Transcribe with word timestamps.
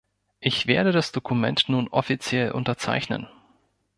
Ich 0.39 0.65
werde 0.65 0.91
das 0.91 1.11
Dokument 1.11 1.69
nun 1.69 1.87
offiziell 1.89 2.53
unterzeichnen. 2.53 3.27